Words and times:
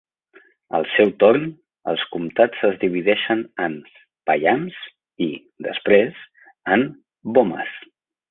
Al 0.77 0.85
seu 0.93 1.09
torn, 1.23 1.43
els 1.93 2.05
comtats 2.13 2.63
es 2.69 2.79
divideixen 2.85 3.43
en 3.67 3.75
"Payams" 4.31 4.81
i, 5.29 5.29
després, 5.69 6.19
en 6.77 6.87
"Bomas". 7.37 7.77